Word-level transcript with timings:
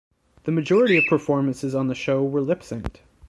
The 0.45 0.51
majority 0.51 0.97
of 0.97 1.03
performances 1.07 1.75
on 1.75 1.85
the 1.87 1.93
show 1.93 2.23
were 2.25 2.41
lip 2.41 2.61
synched. 2.61 3.01